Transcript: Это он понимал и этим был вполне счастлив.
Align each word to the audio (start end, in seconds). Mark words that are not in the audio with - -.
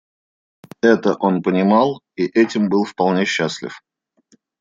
Это 0.81 1.13
он 1.13 1.43
понимал 1.43 2.01
и 2.15 2.25
этим 2.25 2.69
был 2.69 2.85
вполне 2.85 3.23
счастлив. 3.25 3.79